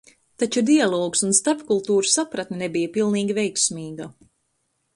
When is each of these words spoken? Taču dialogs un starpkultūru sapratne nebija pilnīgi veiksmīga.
Taču 0.43 0.61
dialogs 0.69 1.21
un 1.27 1.35
starpkultūru 1.39 2.11
sapratne 2.13 2.59
nebija 2.63 2.93
pilnīgi 2.97 3.39
veiksmīga. 3.41 4.09